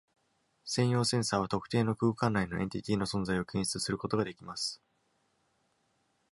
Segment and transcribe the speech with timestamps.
[0.65, 4.81] 占用センサーは特定の空間内のエンティティの存在を検出することができます。